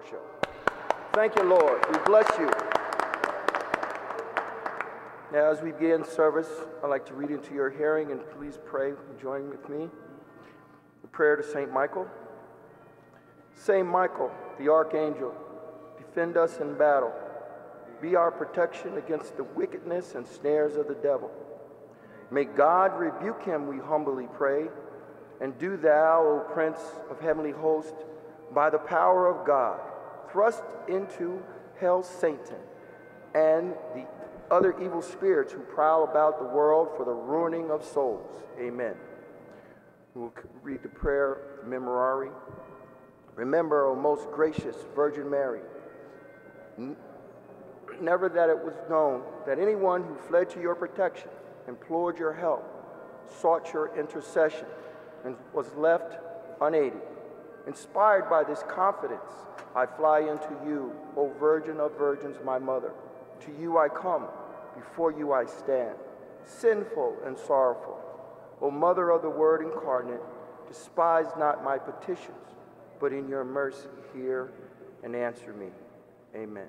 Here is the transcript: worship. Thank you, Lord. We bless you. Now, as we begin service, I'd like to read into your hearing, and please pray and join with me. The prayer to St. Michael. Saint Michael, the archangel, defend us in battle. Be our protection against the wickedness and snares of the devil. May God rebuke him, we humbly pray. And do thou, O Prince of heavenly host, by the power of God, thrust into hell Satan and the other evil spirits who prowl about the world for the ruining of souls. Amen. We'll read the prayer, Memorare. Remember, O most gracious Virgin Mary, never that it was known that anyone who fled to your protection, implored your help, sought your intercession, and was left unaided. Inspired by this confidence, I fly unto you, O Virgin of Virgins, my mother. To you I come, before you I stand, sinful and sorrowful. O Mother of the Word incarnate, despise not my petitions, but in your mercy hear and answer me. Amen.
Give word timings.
worship. 0.00 0.46
Thank 1.12 1.36
you, 1.36 1.42
Lord. 1.42 1.84
We 1.92 1.98
bless 2.06 2.26
you. 2.38 2.48
Now, 5.32 5.50
as 5.50 5.60
we 5.60 5.72
begin 5.72 6.04
service, 6.04 6.48
I'd 6.82 6.88
like 6.88 7.04
to 7.06 7.14
read 7.14 7.30
into 7.30 7.52
your 7.54 7.68
hearing, 7.70 8.10
and 8.10 8.20
please 8.30 8.58
pray 8.64 8.90
and 8.90 9.20
join 9.20 9.50
with 9.50 9.68
me. 9.68 9.88
The 11.02 11.08
prayer 11.08 11.36
to 11.36 11.42
St. 11.42 11.70
Michael. 11.70 12.06
Saint 13.54 13.86
Michael, 13.86 14.30
the 14.58 14.70
archangel, 14.70 15.34
defend 15.98 16.38
us 16.38 16.58
in 16.58 16.78
battle. 16.78 17.12
Be 18.00 18.16
our 18.16 18.30
protection 18.30 18.96
against 18.96 19.36
the 19.36 19.44
wickedness 19.44 20.14
and 20.14 20.26
snares 20.26 20.76
of 20.76 20.88
the 20.88 20.94
devil. 20.94 21.30
May 22.30 22.44
God 22.44 22.98
rebuke 22.98 23.42
him, 23.42 23.66
we 23.66 23.78
humbly 23.78 24.28
pray. 24.34 24.68
And 25.42 25.58
do 25.58 25.76
thou, 25.76 26.22
O 26.22 26.52
Prince 26.54 26.80
of 27.10 27.20
heavenly 27.20 27.50
host, 27.50 27.94
by 28.52 28.70
the 28.70 28.78
power 28.78 29.28
of 29.28 29.46
God, 29.46 29.80
thrust 30.32 30.62
into 30.88 31.42
hell 31.78 32.02
Satan 32.02 32.58
and 33.34 33.74
the 33.94 34.06
other 34.50 34.74
evil 34.82 35.02
spirits 35.02 35.52
who 35.52 35.60
prowl 35.60 36.04
about 36.04 36.38
the 36.38 36.44
world 36.44 36.88
for 36.96 37.04
the 37.04 37.12
ruining 37.12 37.70
of 37.70 37.84
souls. 37.84 38.42
Amen. 38.58 38.94
We'll 40.14 40.32
read 40.62 40.82
the 40.82 40.88
prayer, 40.88 41.60
Memorare. 41.66 42.32
Remember, 43.36 43.86
O 43.86 43.94
most 43.94 44.30
gracious 44.32 44.76
Virgin 44.94 45.30
Mary, 45.30 45.60
never 48.00 48.28
that 48.28 48.48
it 48.48 48.58
was 48.58 48.74
known 48.88 49.22
that 49.46 49.58
anyone 49.58 50.02
who 50.02 50.16
fled 50.16 50.50
to 50.50 50.60
your 50.60 50.74
protection, 50.74 51.28
implored 51.68 52.18
your 52.18 52.32
help, 52.32 52.64
sought 53.40 53.72
your 53.72 53.96
intercession, 53.96 54.66
and 55.24 55.36
was 55.54 55.72
left 55.76 56.18
unaided. 56.60 57.00
Inspired 57.66 58.28
by 58.28 58.44
this 58.44 58.62
confidence, 58.68 59.30
I 59.74 59.86
fly 59.86 60.28
unto 60.28 60.54
you, 60.66 60.92
O 61.16 61.32
Virgin 61.38 61.78
of 61.78 61.96
Virgins, 61.96 62.36
my 62.44 62.58
mother. 62.58 62.92
To 63.40 63.52
you 63.60 63.78
I 63.78 63.88
come, 63.88 64.26
before 64.74 65.12
you 65.12 65.32
I 65.32 65.44
stand, 65.46 65.96
sinful 66.44 67.18
and 67.24 67.38
sorrowful. 67.38 68.00
O 68.60 68.70
Mother 68.70 69.10
of 69.10 69.22
the 69.22 69.30
Word 69.30 69.62
incarnate, 69.62 70.20
despise 70.68 71.26
not 71.38 71.64
my 71.64 71.78
petitions, 71.78 72.36
but 72.98 73.12
in 73.12 73.28
your 73.28 73.44
mercy 73.44 73.88
hear 74.12 74.52
and 75.02 75.14
answer 75.14 75.52
me. 75.52 75.68
Amen. 76.34 76.68